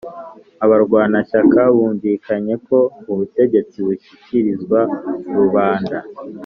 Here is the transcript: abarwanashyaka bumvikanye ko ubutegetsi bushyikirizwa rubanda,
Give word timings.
abarwanashyaka 0.63 1.59
bumvikanye 1.75 2.53
ko 2.67 2.77
ubutegetsi 3.11 3.77
bushyikirizwa 3.85 4.79
rubanda, 5.37 5.97